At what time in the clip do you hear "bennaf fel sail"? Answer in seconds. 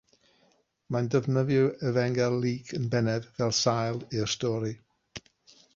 2.95-4.05